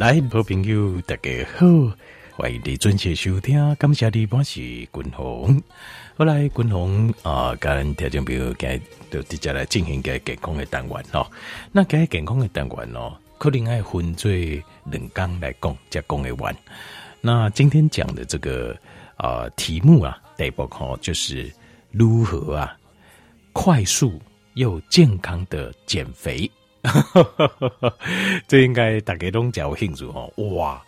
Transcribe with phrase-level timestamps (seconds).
[0.00, 1.66] 来，好朋友，大家好，
[2.34, 3.74] 欢迎你准时收听。
[3.74, 5.62] 感谢你，我是君鸿。
[6.16, 11.30] 后来，君鸿啊，跟听众朋友该就直接来进行个健康的单元哦。
[11.70, 14.32] 那该健康的单元哦，可能爱分做
[14.86, 16.56] 两讲来讲，才讲得完。
[17.20, 18.74] 那今天讲的这个
[19.16, 21.52] 啊题目啊，第一部哦，就是
[21.90, 22.74] 如何啊
[23.52, 24.18] 快速
[24.54, 26.50] 又健康的减肥。
[28.48, 30.32] 这应该大家都较有兴趣哦！
[30.54, 30.82] 哇，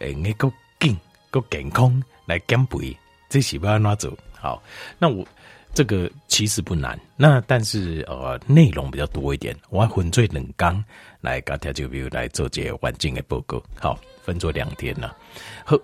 [0.00, 0.96] 诶，你够劲
[1.30, 2.96] 够健康来减肥，
[3.28, 4.12] 这是不要哪做？
[4.38, 4.62] 好，
[4.98, 5.26] 那我
[5.72, 10.84] 这个其实不难，那但是呃内容比较多一点，我要分做两讲
[11.20, 13.62] 来跟大家比如来做这环境的报告。
[13.78, 15.16] 好，分做两天了。
[15.64, 15.76] 好，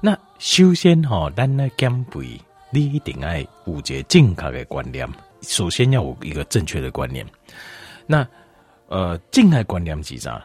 [0.00, 3.46] 那首先哈、哦，咱来减肥，你一定要有
[3.76, 5.08] 一个正确的观念，
[5.42, 7.26] 首先要有一个正确的观念。
[8.06, 8.26] 那
[8.90, 10.44] 呃，正确观念是啥？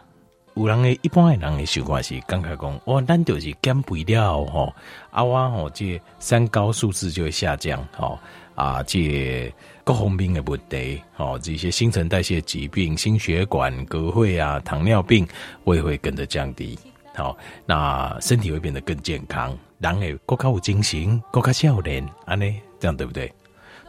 [0.53, 4.71] 有人诶，一般诶人诶习惯是刚开讲，哦，咱就是减肥了吼，
[5.09, 8.19] 啊，我吼这三高数字就会下降，吼
[8.53, 9.51] 啊，这
[9.83, 15.27] 各方面的问题，吼这些新陈代谢疾病、心血管、高血压、糖尿病，
[15.63, 16.77] 我也会跟着降低，
[17.15, 17.35] 好，
[17.65, 23.33] 那身体会变得更健康，人诶更加有精神，更加少年，安尼这样对不对？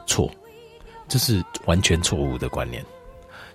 [0.06, 0.30] 错，
[1.06, 2.82] 这是完全错误的观念。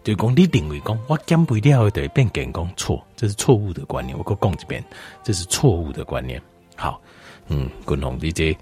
[0.03, 4.17] 就讲你认为讲我减肥了会变健康，错，这是错误的观念。
[4.17, 4.83] 我再讲一遍，
[5.23, 6.41] 这是错误的观念。
[6.75, 6.99] 好，
[7.47, 8.57] 嗯，滚红姐姐，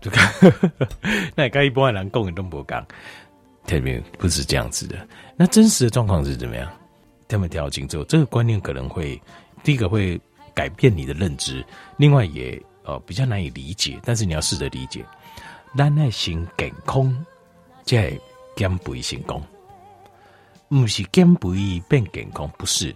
[0.00, 0.32] 就看，
[1.34, 2.86] 那跟一般人讲的都不讲，
[3.66, 4.96] 特别不是这样子的。
[5.36, 6.70] 那真实的状况是怎么样？
[7.26, 9.20] 他们调整之后，这个观念可能会
[9.64, 10.20] 第一个会
[10.54, 11.64] 改变你的认知，
[11.96, 13.98] 另外也呃比较难以理解。
[14.04, 15.04] 但是你要试着理解，
[15.76, 17.12] 咱爱先健康，
[17.82, 18.16] 再
[18.54, 19.42] 减肥成功。
[20.68, 22.94] 不是减肥变健康，不是，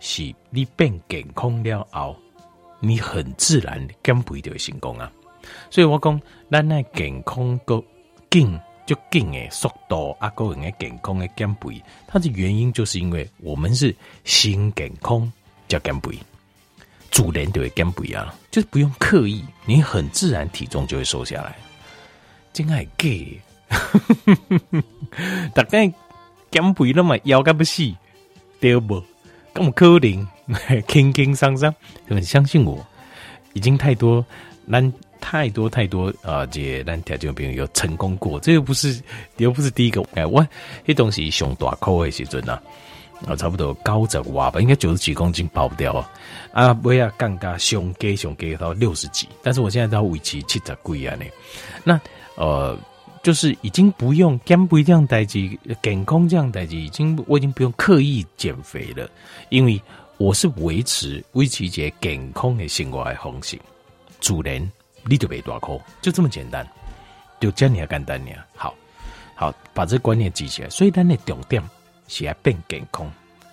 [0.00, 2.16] 是你变健康了后，
[2.80, 5.10] 你很自然减肥就会成功啊。
[5.70, 6.20] 所以我讲，
[6.50, 7.82] 咱那健康个
[8.28, 15.30] 紧就紧诶速度啊，个人诶健康诶减肥，它的原因就是因为我们是先健康
[15.68, 16.18] 叫减肥，
[17.12, 21.56] 自然就会减肥啊，就是不用刻意，你很自然体重就会瘦下来。
[22.52, 23.40] 真爱给，
[25.54, 25.92] 大概。
[26.52, 27.96] 减肥那么腰干不细，
[28.60, 29.02] 对不？
[29.54, 30.26] 咁可能
[30.88, 31.74] 轻轻松松，
[32.06, 32.86] 你们相信我，
[33.54, 34.24] 已经太多，
[34.70, 36.46] 咱太多太多啊！
[36.46, 39.02] 这咱条件朋友有成功过，这又不是，
[39.36, 40.02] 又不是第一个。
[40.14, 40.46] 哎，我
[40.86, 42.62] 这东西上大块的时阵啊，
[43.26, 46.10] 啊，差不多九十瓦吧，应该九十几公斤跑不掉啊。
[46.52, 51.24] 啊，不要更加上给上给到六十几，但是我现在到维持七十几啊呢。
[51.84, 52.00] 那
[52.36, 52.78] 呃。
[53.22, 55.48] 就是已经不用减肥这样代志，
[55.80, 59.08] 健康这样代志，已经我已经不用刻意减肥了，
[59.48, 59.80] 因为
[60.18, 63.56] 我是维持维持一个健康的生活的方式，
[64.20, 64.70] 自然
[65.04, 66.66] 你就别大哭，就这么简单，
[67.40, 68.44] 就这样简单呀。
[68.56, 68.74] 好，
[69.36, 70.68] 好，把这观念记起来。
[70.68, 71.62] 所以咱的重点
[72.08, 73.08] 是要变健康，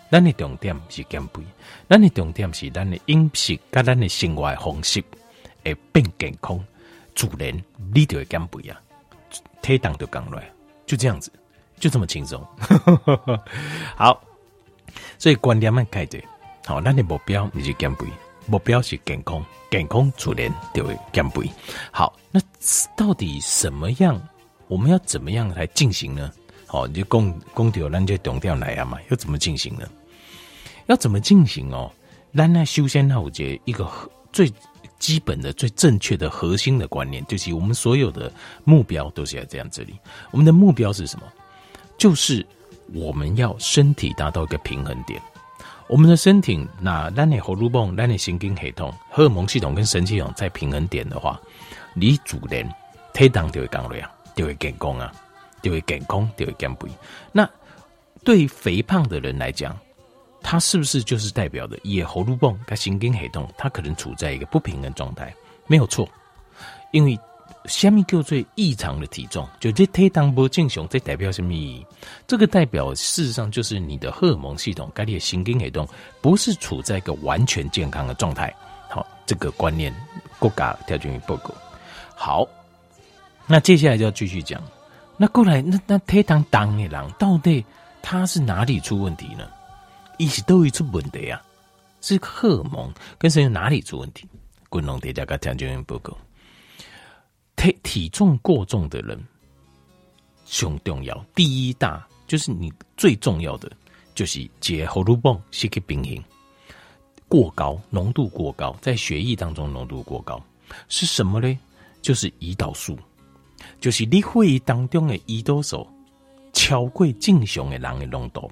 [0.09, 1.44] 咱的重点是减肥，
[1.88, 5.03] 咱的重点是咱的饮食跟咱的生活方式
[5.63, 6.59] 会变健康，
[7.13, 7.53] 自然
[7.94, 8.81] 你就会减肥啊。
[9.61, 10.49] 推档就刚来，
[10.85, 11.31] 就这样子，
[11.79, 12.45] 就这么轻松。
[13.95, 14.21] 好，
[15.17, 16.21] 所以观念蛮改的。
[16.65, 18.05] 好，那你目标你就减肥，
[18.45, 21.49] 目标是健康，健康自然就会减肥。
[21.91, 22.39] 好，那
[22.95, 24.19] 到底什么样？
[24.67, 26.31] 我们要怎么样来进行呢？
[26.67, 29.87] 好，你就公公调，那就懂掉来啊嘛，要怎么进行呢？
[30.87, 31.91] 要怎么进行哦？
[32.31, 33.89] 那那修仙好节一个
[34.31, 34.51] 最。
[34.99, 38.31] 基本的、最正确的、核心的观念，就是我们所有的
[38.63, 39.81] 目标都是要这样子。
[39.81, 39.97] 这里，
[40.29, 41.25] 我们的目标是什么？
[41.97, 42.45] 就是
[42.93, 45.21] 我们要身体达到一个平衡点。
[45.88, 51.39] 我们的身体，那让你喉咙泵、让你神经系统、荷尔蒙系统跟神经系统在平衡点的话，
[51.95, 52.69] 你主人
[53.13, 55.11] 体重就会降了，就会健康啊，
[55.63, 56.88] 就会健康，就会减肥。
[57.31, 57.49] 那
[58.23, 59.75] 对肥胖的人来讲，
[60.41, 65.33] 它是不是就是代表的也喉咙泵跟神经系统，它可能处在一个不平衡状态？
[65.68, 66.07] 没有错，
[66.91, 67.19] 因为
[67.65, 71.86] 虾米叫做异常的体重，就这体重不正常，这代表什么意义？
[72.25, 75.88] 这个代表事实上就是你的荷尔蒙系统该你的神经系统
[76.21, 78.53] 不是处在一个完全健康的状态。
[78.89, 79.94] 好，这个观念
[80.39, 81.53] 国家条件与报告。
[82.15, 82.47] 好，
[83.45, 84.62] 那接下来就要继续讲。
[85.18, 87.63] 那过来，那那体重当的狼到底
[88.01, 89.47] 他是哪里出问题呢？
[90.19, 91.42] 一直都会出问题啊！
[92.01, 94.27] 是荷尔蒙跟身体哪里出问题？
[94.68, 96.16] 滚龙叠加个条件不够，
[97.56, 99.18] 体体重过重的人，
[100.45, 101.25] 胸重要。
[101.33, 103.71] 第一大就是你最重要的，
[104.13, 106.24] 就是解喉咙泵，是个平衡。
[107.30, 110.44] 过高，浓度过高，在血液当中浓度过高
[110.89, 111.57] 是什么呢？
[112.01, 112.98] 就是胰岛素，
[113.80, 115.88] 就是你血液当中的胰岛素
[116.51, 118.51] 超过正常的人的浓度。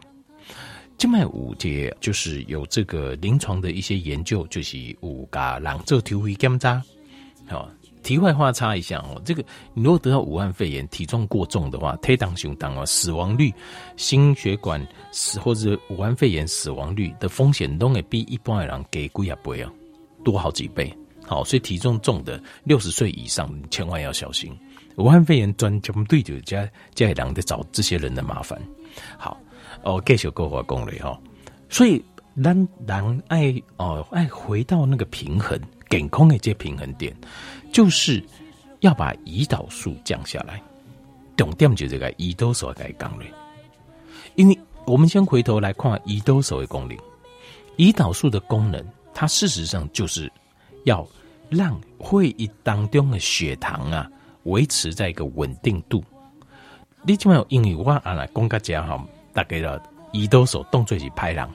[0.98, 6.82] 静脉五节就是有这个临床的一些研究，就是五个人做体位检查。
[7.48, 7.70] 好，
[8.02, 9.44] 题外话插一下哦，这个
[9.76, 13.54] 你如果得到武汉肺炎，体重过重的话，推当胸当啊，死亡率、
[13.96, 19.72] 心血管死或者武汉肺炎死亡率的风险都会比一般的人给贵啊倍啊，
[20.26, 20.92] 多好几倍。
[21.24, 24.52] 好，所以体重重的六十岁以上，你千万要小心。
[24.96, 28.60] 武汉肺炎专针对就加加人在找这些人的麻烦。
[29.16, 29.40] 好。
[29.84, 31.20] 哦，继续跟我讲了哈，
[31.70, 32.04] 所以
[32.44, 35.60] 咱人爱哦爱回到那个平衡
[35.90, 37.16] 健康的这平衡点，
[37.72, 38.24] 就是
[38.82, 40.62] 要把胰岛素降下来。
[41.36, 43.26] 重点就这个胰岛素该讲了，
[44.36, 46.98] 因为我们先回头来看胰岛素的功能，
[47.78, 48.84] 胰岛素的功能，
[49.14, 50.32] 它事实上就是
[50.84, 51.08] 要
[51.50, 54.10] 让会议当中的血糖啊
[54.44, 56.04] 维持在一个稳定度。
[57.04, 59.08] 你起码有英语我啊来讲个讲哈。
[59.38, 59.80] 大概了，
[60.14, 61.48] 胰岛素动作是拍人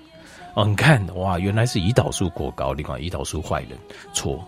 [0.54, 0.64] 哦。
[0.64, 2.72] 你看哇，原来是胰岛素过高。
[2.72, 3.70] 你看胰岛素坏人
[4.12, 4.40] 错，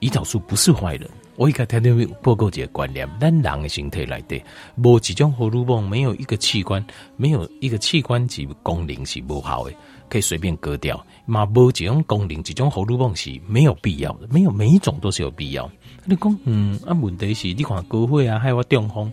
[0.00, 1.08] 胰岛素不是坏人。
[1.36, 4.38] 我一开始听报告这个观念，咱人的身体来的，
[4.76, 6.84] 无几种荷尔蒙，没有一个器官，
[7.16, 9.74] 没有一个器官及功能是不好的，
[10.10, 11.02] 可以随便割掉。
[11.24, 15.66] 嘛，无几种功能，几种荷尔蒙是没有必要的，没有每一种都是有必要。
[16.04, 19.10] 你讲嗯，啊，问题是你看高血压还有中风。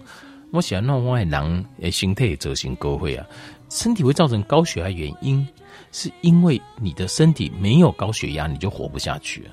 [0.51, 3.25] 我想那我人诶，身体造成高血压，
[3.69, 5.45] 身体会造成高血压原因，
[5.91, 9.43] 是因为你的身体没有高血压，你就活不下去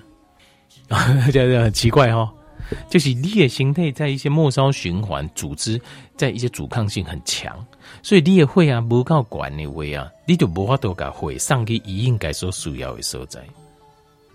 [0.89, 1.05] 啊！
[1.33, 2.31] 这样很奇怪哦，
[2.89, 5.81] 就是你的心态在一些末梢循环组织，
[6.17, 7.57] 在一些阻抗性很强，
[8.03, 13.41] 所以你的血压不够管的位啊，你就无法度把血上去伊应该所需要的所在，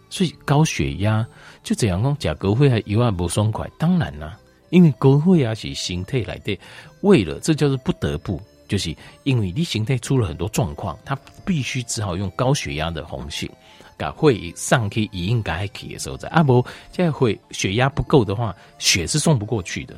[0.10, 1.26] 所以高血压
[1.64, 4.38] 就这样讲，甲高血压有啊不爽快，当然啦。
[4.70, 6.58] 因为高血压是形态来的，
[7.02, 13.50] 为了这就是不得不，就是因为你形态出了很多状况，他必须只好用高血压的红线，
[13.98, 19.96] 把会上去以应该去的时候在啊不，现在会血压不够的话，血是送不过去的。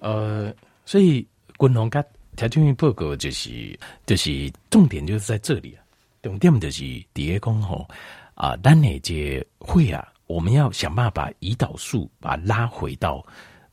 [0.00, 0.52] 呃，
[0.84, 1.26] 所以
[1.56, 2.04] 滚龙肝
[2.36, 5.80] 条件报告就是就是重点就是在这里啊，
[6.22, 6.82] 重点就是
[7.14, 7.88] 第二讲吼
[8.34, 13.24] 啊，单内接会啊，我们要想办法把胰岛素把它拉回到。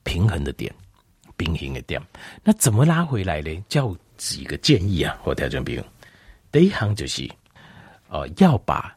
[0.04, 0.74] 平衡的点，
[1.38, 2.02] 平衡的点，
[2.44, 3.64] 那怎么拉回来呢？
[3.68, 5.84] 叫几个建议啊，或调整比如，
[6.52, 7.30] 第一行就是，
[8.10, 8.96] 呃，要把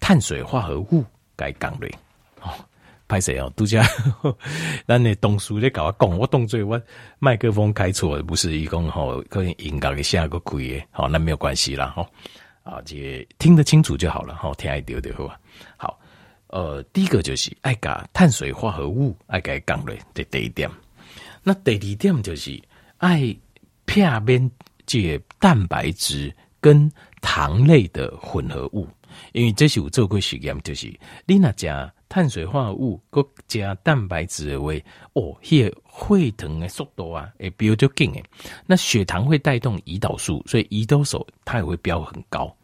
[0.00, 1.04] 碳水化合物
[1.36, 1.92] 该降嘞。
[2.40, 2.50] 哦，
[3.06, 3.52] 拍谁哦？
[3.54, 3.84] 独家，
[4.86, 6.80] 那你董叔在搞我讲，我动作我
[7.18, 12.08] 麦克风开错，不是一共吼，可以应该给下个鬼好，那没有关系啦，哈，
[12.62, 15.36] 啊，这听得清楚就好了，哈，听爱丢丢好，
[15.76, 15.99] 好。
[16.50, 20.68] 呃，第一个就是爱加碳水化合物，爱加降类，这第一点。
[21.42, 22.60] 那第二点就是
[22.98, 23.34] 爱
[23.86, 24.50] 片面
[24.84, 28.86] 这个蛋白质跟糖类的混合物，
[29.32, 30.92] 因为这是有做过实验，就是
[31.24, 34.72] 你那加碳水化合物，搁加蛋白质的话，
[35.12, 38.24] 哦，那个血糖的速度啊，会飙就紧诶。
[38.66, 42.54] 那血糖会带动胰岛素，所以胰岛素它也会飙很高。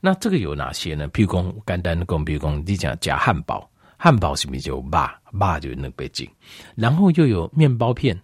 [0.00, 1.08] 那这个有哪些呢？
[1.10, 3.68] 譬如讲，简单的讲，比如讲，你讲加汉堡，
[3.98, 5.08] 汉堡是不是就肉？
[5.32, 6.28] 肉就能被进，
[6.74, 8.18] 然后又有面包片，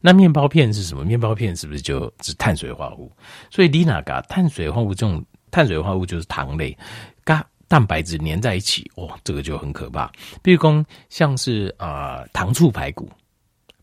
[0.00, 1.04] 那面包片是什么？
[1.04, 3.12] 面包片是不是就是碳水化合物？
[3.50, 6.76] 所以你那个碳水化合物这种碳水化合物就是糖类，
[7.24, 7.36] 跟
[7.68, 10.10] 蛋白质粘在一起，哦，这个就很可怕。
[10.42, 13.10] 比如讲，像是啊、糖醋排骨，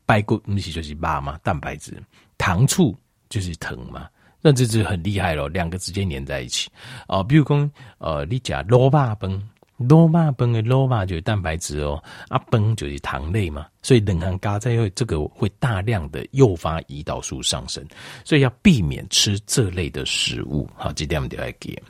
[0.07, 2.01] 排骨不是就是肉嘛，蛋白质，
[2.37, 4.07] 糖醋就是糖嘛。
[4.43, 6.69] 那这就很厉害了，两个直接粘在一起
[7.07, 7.23] 哦。
[7.23, 9.41] 比如说，呃，你讲罗巴崩，
[9.77, 17.83] 罗巴崩的罗巴就是蛋白质哦，啊崩就是糖类嘛，所以冷汗嘎在会这个会大量的诱发胰岛素上升，
[18.25, 20.69] 所以要避免吃这类的食物。
[20.75, 21.81] 好，这点我们就来给。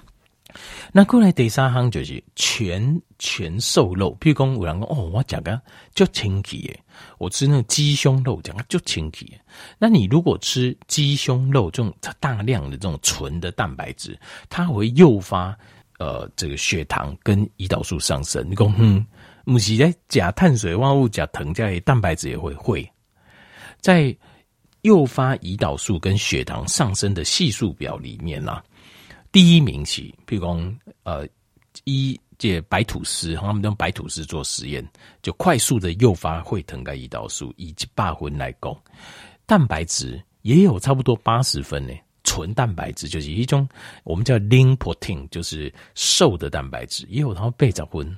[0.92, 5.60] 那过来第三行就是全全瘦肉，譬如讲有人讲哦，我讲个
[5.96, 6.80] 就清气诶，
[7.18, 9.34] 我吃那个鸡胸肉讲个就清气。
[9.80, 14.18] 那你如果吃鸡胸肉这种大量的这种纯的蛋白质，
[14.50, 15.58] 它会诱发
[15.98, 18.48] 呃这个血糖跟胰岛素上升。
[18.50, 19.06] 你讲哼，
[19.46, 22.88] 不是在加碳水化合物加糖加蛋白质也会会
[23.82, 24.16] 在
[24.84, 28.64] 诱发胰岛素跟血糖上升的系数表里面呢、啊。
[29.34, 31.28] 第一名是，譬如讲，呃，
[31.86, 34.88] 一这白吐司，他们用白吐司做实验，
[35.24, 38.78] 就快速的诱发会疼跟胰岛素，以及八分来讲，
[39.48, 43.68] 蛋白质也有差不多八十分呢，纯蛋白质，就是一种
[44.04, 48.18] 我们叫 lean protein，就是瘦的蛋白质，也有然后八十分，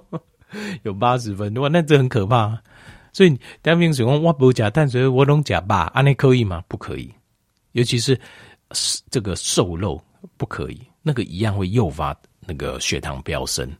[0.84, 2.62] 有八十分，哇，那这很可怕。
[3.10, 6.62] 所以，单凭说我不加碳水，我拢加吧，安尼可以吗？
[6.68, 7.10] 不可以，
[7.72, 8.20] 尤其是
[9.10, 9.98] 这个瘦肉
[10.36, 13.70] 不可以，那个一样会诱发那个血糖飙升。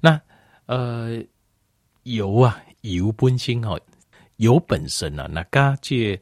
[0.00, 0.20] 那
[0.66, 1.22] 呃，
[2.02, 3.78] 油啊，油本身哈，
[4.36, 6.20] 油本身啊，那嘎借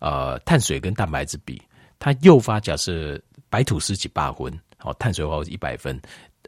[0.00, 1.60] 呃碳水跟蛋白质比，
[1.98, 6.00] 它诱发假设白吐司几八分，好，碳水化合物一百分，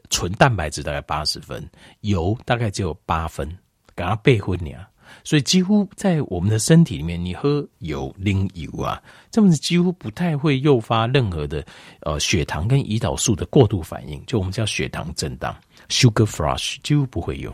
[0.09, 1.67] 纯蛋白质大概八十分，
[2.01, 3.47] 油大概只有八分，
[3.95, 4.87] 刚刚背分呀。
[5.27, 11.61] 所以几乎在我们的身体里面，你喝油、零油啊，这么子几乎不太会诱发任何的
[11.99, 15.53] 呃血糖跟胰岛素的过度反应，就我们叫血糖震荡
[15.89, 17.53] （sugar flush），几乎不会有。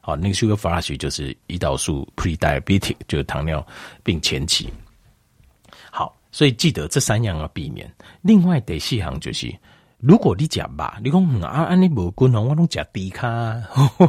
[0.00, 3.64] 好，那个 sugar flush 就是胰岛素 （pre-diabetic），就是糖尿
[4.02, 4.68] 病前期。
[5.92, 7.88] 好，所以记得这三样要避免。
[8.20, 9.54] 另外得细行就是。
[10.02, 13.54] 如果你讲吧，你讲啊，安尼无均衡，我拢食低卡，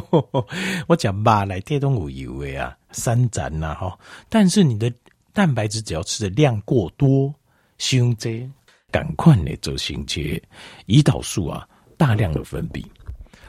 [0.88, 3.98] 我讲吧来电动有油的啊，三盏呐哈。
[4.30, 4.90] 但是你的
[5.32, 7.34] 蛋白质只要吃的量过多，
[7.76, 8.48] 胸椎
[8.90, 10.42] 赶快的走行节，
[10.86, 12.82] 胰岛素啊大量的分泌，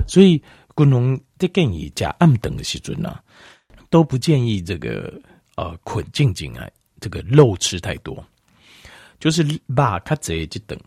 [0.07, 0.41] 所以
[0.75, 3.19] 均衡的建议加暗等的时阵呐，
[3.89, 5.13] 都不建议这个
[5.55, 6.67] 呃捆静静啊，
[6.99, 8.21] 这个肉吃太多，
[9.19, 9.43] 就是
[9.75, 10.77] 把卡这就等。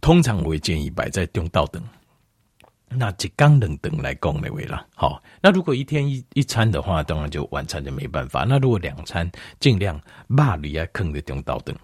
[0.00, 1.82] 通常我会建议摆在中道等，
[2.96, 4.86] 那就刚冷等来供那位了。
[4.94, 8.44] 好，那如果一天一一餐的话，当然就晚餐就没办法。
[8.44, 10.00] 那如果两餐，尽量
[10.36, 11.74] 把里啊坑的中道等。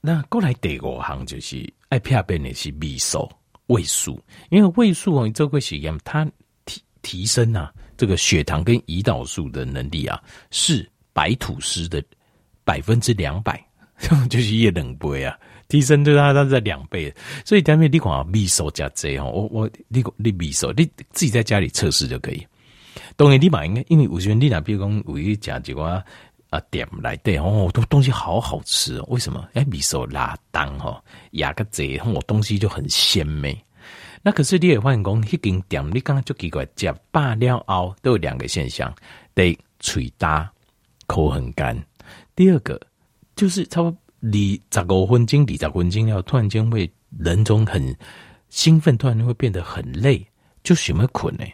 [0.00, 3.30] 那过来第五行就是爱片边的是味素、
[3.68, 6.30] 味素，因为味素哦，做过实验，它
[6.66, 12.04] 提提升啊这个血糖跟胰岛素的能力啊，是白吐司的
[12.64, 13.58] 百分之两百，
[14.28, 15.38] 就是一冷杯啊。
[15.68, 17.12] 提升对它，它在两倍，
[17.44, 22.46] 所以下面你讲味素加这哦，我我你你味素，你自己在家里测试就可以。
[23.16, 25.82] 当然你嘛应该，因为我觉得你那比如讲有一家几个
[26.50, 29.06] 啊店来对哦，都东西好好吃哦。
[29.08, 29.48] 为什么？
[29.54, 31.02] 哎，味素拉当哈，
[31.32, 33.56] 压个贼，我东西就很鲜美。
[34.22, 38.94] 那可是你也发现讲，一间店你刚刚就奇怪，吃饱了后都有两个现象：
[39.34, 40.50] 第一，嘴大，
[41.06, 41.76] 口很干；
[42.34, 42.80] 第二个
[43.36, 43.98] 就是差不多。
[44.26, 47.94] 你十五分钟，你十分钟要突然间会人中很
[48.48, 50.26] 兴奋，突然间会变得很累，
[50.62, 51.44] 就什么困呢？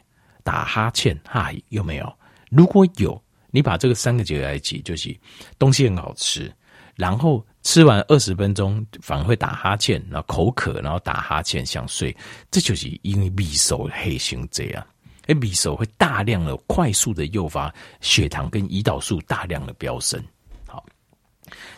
[0.45, 2.13] 打哈欠，哈，有没有？
[2.49, 5.13] 如果有，你把这个三个结合在一起，就是
[5.59, 6.49] 东西很好吃，
[6.95, 12.17] 然后吃完二十分钟反而会打哈欠，然后口渴，然后打哈欠想睡，
[12.53, 14.87] 这就是因为味素黑熊这样，
[15.27, 20.23] 哎，味素会大量的、快速的诱发血糖跟胰岛素大量的飙升。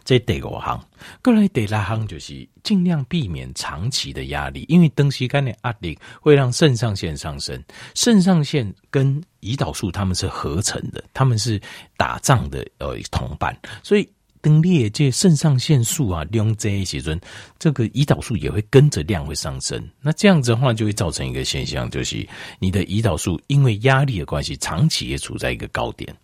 [0.05, 0.83] 这第五行，
[1.23, 7.62] 过来第六行就是尽量避免长期的压力，因为长时间的压力会让肾上腺上升。
[7.95, 11.61] 肾上腺跟胰岛素他们是合成的，他们是
[11.97, 14.09] 打仗的呃同伴，所以
[14.41, 17.21] 当列这肾上腺素啊量这一些阵，
[17.59, 19.88] 这个胰岛素也会跟着量会上升。
[20.00, 22.26] 那这样子的话，就会造成一个现象，就是
[22.59, 26.14] 你的胰岛素因为压力的关系，长期也处在一个高点，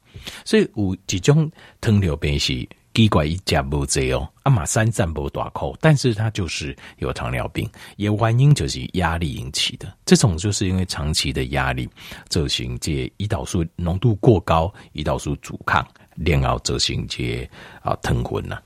[0.45, 1.50] 所以有几种
[1.81, 2.69] 糖尿病是。
[2.95, 9.97] 奇怪一家不这哦，阿玛三赞不大口，但是它就是有糖尿病，也原因就是压力引起的。
[10.04, 11.88] 这种就是因为长期的压力，
[12.28, 17.49] 造成这胰岛素浓度过高，胰岛素阻抗，然后造成这
[17.83, 18.61] 啊疼昏呐。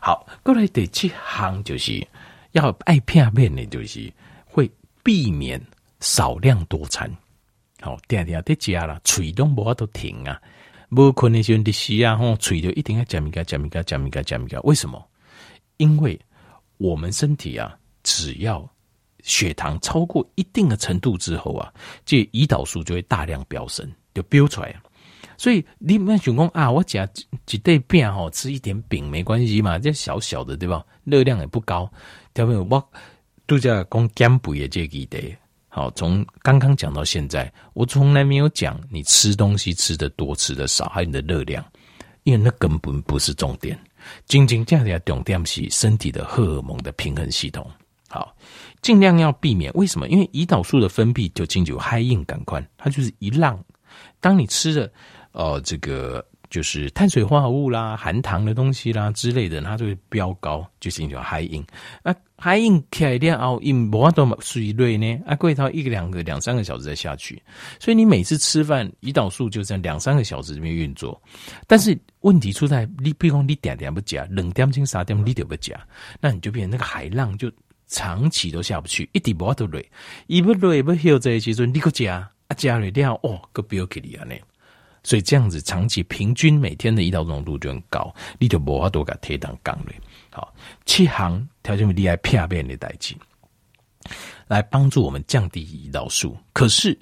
[0.00, 2.06] 好，过来第七项就是
[2.52, 4.12] 要爱片片的，就是
[4.44, 4.70] 会
[5.02, 5.60] 避免
[5.98, 7.10] 少量多餐。
[7.80, 10.40] 好，点点在家了，嘴都无法都停啊。
[10.90, 14.60] 不困的时候，你吸啊，吼，嘴就一定要加米加加米加加米加加米加。
[14.60, 15.04] 为什么？
[15.76, 16.18] 因为
[16.78, 18.68] 我们身体啊，只要
[19.22, 21.72] 血糖超过一定的程度之后啊，
[22.04, 24.74] 这胰岛素就会大量飙升，就飙出来。
[25.36, 27.08] 所以你们想讲啊，我加
[27.46, 30.84] 几袋饼吼，吃一点饼没关系嘛，这小小的对吧？
[31.04, 31.90] 热量也不高。
[32.36, 32.60] 对不对？
[32.68, 32.90] 我
[33.46, 35.20] 都在讲减肥的这几代。
[35.74, 41.64] 好，从刚刚讲到现在，我从来没有讲你吃东西吃的多吃的少，还有你的热量，
[42.22, 43.76] 因为那根本不是重点。
[44.24, 47.68] 仅仅这样的重点是身体的荷尔蒙的平衡系统。
[48.08, 48.36] 好，
[48.82, 49.72] 尽量要避免。
[49.72, 50.06] 为什么？
[50.06, 53.58] 因为胰岛素的分泌就经久嗨硬感官，它就是一浪。
[54.20, 54.92] 当你吃的
[55.32, 61.66] 呃这个就是碳水化合物啦、含糖的东西啦之类的，它就会飙高，就进行嗨硬。
[62.04, 62.14] 那
[62.44, 67.42] 排硬起来了后，因无法度水累呢，啊，过一套一个两个两三个小时再下去，
[67.80, 71.18] 所以你每次吃饭，胰岛素就这样两三个小时这边运作。
[71.66, 75.74] 但是问题出在你，比如讲你点点不加，两点钟三点你都不加，
[76.20, 77.50] 那你就变成那个海浪就
[77.86, 79.90] 长期都下不去，一滴无法度累，
[80.26, 84.34] 一不累不休在时阵，你个加啊加了了哦，个不要给你啊呢。
[85.02, 89.94] 所以这样子长期平均每天的胰岛浓度就很高，你就无法度给提当杠嘞。
[90.34, 90.52] 好，
[90.84, 93.14] 七行条件厉害片片的代志，
[94.46, 96.36] 来帮助我们降低胰岛素。
[96.52, 96.98] 可是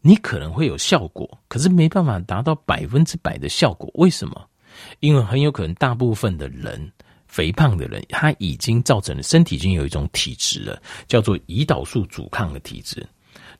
[0.00, 3.90] 你可能会有效果，可是没办法达到百分之百的效果。
[3.94, 4.48] 为什么？
[5.00, 6.92] 因为很有可能大部分的人，
[7.28, 13.06] 肥胖的人，他已经造成了身体已经有一种体质了，叫做胰岛素阻抗的体质。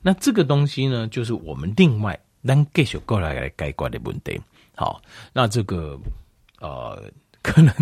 [0.01, 2.19] 那这个东西呢，就是我们另外。
[2.41, 4.39] 咱继续过来来解决的问题，
[4.73, 5.01] 好，
[5.33, 5.99] 那这个
[6.61, 7.11] 呃，
[7.51, 7.73] 可能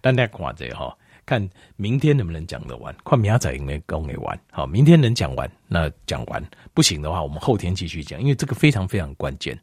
[0.00, 9.58] 大家看着哈，看明天能不能讲得完，看明仔有没有讲得完，好，明天能讲完，那讲完不行的话，我们后天继续讲，因为这个非常非常关键。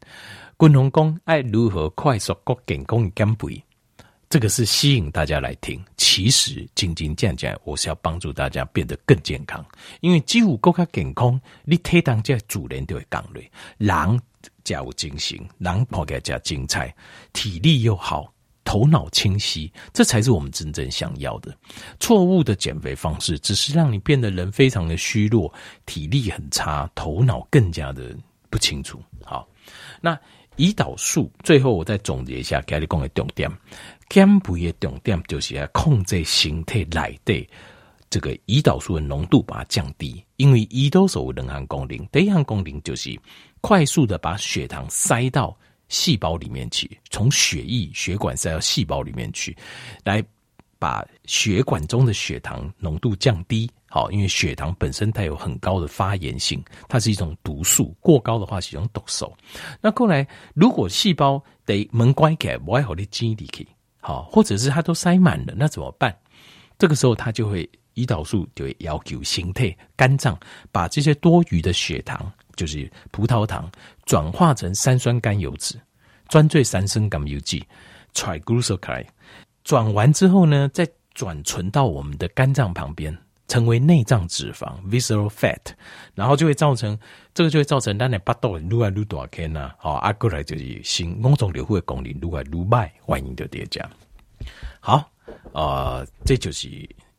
[0.55, 3.63] 滚龙宫爱如何快速国健康减肥？
[4.29, 9.65] 这个是吸引大家来听，其实仅仅这样讲，我是要帮助大家变得更健康。
[10.01, 14.19] 因为肌肤够卡健康，你体当这主人就会讲嘞，人
[14.65, 16.93] 才有精神，人跑给加精彩，
[17.31, 18.29] 体力又好，
[18.67, 21.57] 头脑清晰，这才是我们真正想要的。
[22.01, 25.51] 错误的减肥方式，只是让你变得人非常的虚弱，
[25.85, 28.13] 体力很差，头脑更加的
[28.49, 29.01] 不清楚。
[29.23, 29.47] 好，
[30.01, 30.19] 那
[30.57, 33.49] 胰岛素，最后我再总结一下，给你讲的重点。
[34.09, 37.49] 减肥的重点就是要控制身体内的
[38.09, 40.21] 这个胰岛素的浓度，把它降低。
[40.35, 43.17] 因为胰岛素有两项功能，第一项功能就是
[43.61, 45.57] 快速的把血糖塞到
[45.89, 49.55] 细胞里面去，从血液血管塞到细胞里面去，
[50.03, 50.23] 来
[50.79, 53.69] 把血管中的血糖浓度降低。
[53.89, 59.33] 好，因为血糖本身它有很高的发炎性，它是一种毒素，过高的话是一种毒素。
[59.81, 63.65] 那后来如果细胞得门关起来，不爱好的精力去。
[63.99, 66.15] 好，或者是它都塞满了，那怎么办？
[66.77, 70.37] 这个时候，它就会胰岛素就会要求形态肝脏
[70.71, 73.71] 把这些多余的血糖，就是葡萄糖，
[74.05, 75.79] 转化成三酸甘油脂，
[76.27, 77.63] 专最三酸甘油酯
[78.13, 79.07] （triglyceride）。
[79.63, 83.17] 转完之后呢，再转存到我们的肝脏旁边，
[83.47, 85.59] 成为内脏脂肪 （visceral fat），
[86.15, 86.97] 然后就会造成
[87.33, 89.71] 这个就会造成咱的巴肚越来越大颗呐。
[89.77, 93.89] 好，啊过来就是心肝脏瘤的功能越来越坏，原因就这样。
[94.79, 95.09] 好，
[95.53, 96.67] 呃，这就是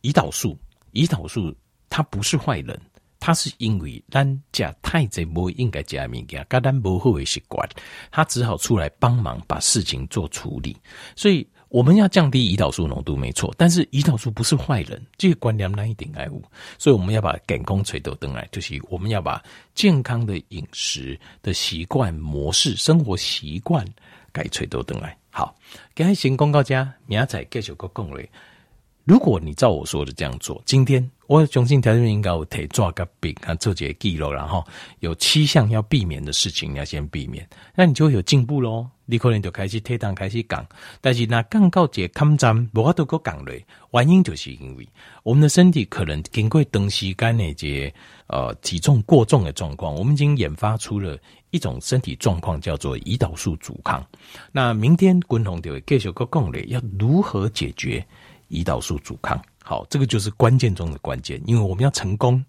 [0.03, 0.59] 胰岛素。
[0.93, 1.55] 胰岛素
[1.91, 2.81] 它不是坏人，
[3.21, 7.69] 他是因为咱吃太侪不应该吃的物件，跟咱不好的习惯，
[8.11, 10.77] 他只好出来帮忙把事情做处理。
[11.17, 13.55] 所以我们要降低胰岛素浓度，没错。
[13.59, 16.43] 但是胰岛素不是坏人，这个观念难一点爱物。
[16.79, 19.43] 所以我们要把健康垂头灯来，就是我们要把
[19.75, 23.87] 健康的饮食的习惯模式、生活习惯
[24.33, 25.15] 改垂头灯来。
[25.31, 25.55] 好，
[25.95, 28.31] 今天先公告家，明仔继续个讲嘞。
[29.09, 34.63] 如果你照我说的这样做，今天我相信条件应该有提抓个饼啊，做几个记录，然后
[35.01, 38.87] 有七项要避免的事情，你要先避免，那你就会有进步喽。
[39.07, 40.63] 你可能就开始体重开始讲，
[41.01, 44.87] 但是那降到这抗战无法度个降嘞，原因就是因为
[45.23, 47.91] 我们的身体可能经过长时间的这
[48.27, 51.17] 呃体重过重的状况，我们已经研发出了。
[51.51, 54.07] 一种身体状况叫做胰岛素阻抗。
[54.53, 58.07] 那明天滚红就会继续个讲嘞，要如何解决
[58.49, 59.41] 胰岛素阻抗？
[59.63, 62.45] 好，这个就是关键中的关键，因为我们要成功，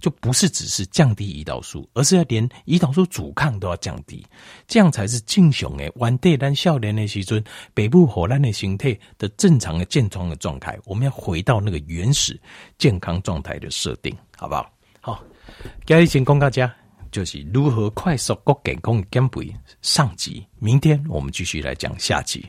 [0.00, 4.26] 就不是只是降低胰岛素，而是要连胰岛素阻抗都要降低，
[4.66, 5.90] 这样才是正常诶。
[5.96, 7.42] 完对咱少年的时阵，
[7.74, 12.40] 北部火烂的形态的正常的健康的状态，我们要回到那个原始
[12.78, 14.70] 健康状态的设定，好不好？
[15.00, 15.24] 好，
[15.86, 16.72] 今日先讲大家。
[17.10, 22.42] 就是如何快速、够健康减肥上集，明天我们继续来讲下集。